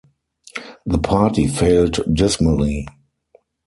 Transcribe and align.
The 0.87 0.97
party 0.97 1.45
failed 1.47 1.99
dismally. 2.11 2.87